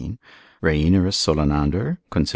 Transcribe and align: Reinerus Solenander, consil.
Reinerus 0.63 1.13
Solenander, 1.15 1.99
consil. 2.09 2.29